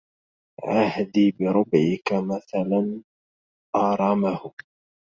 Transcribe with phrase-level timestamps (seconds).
[0.63, 3.03] عهدي بربعك مثلا
[3.75, 4.51] آرامه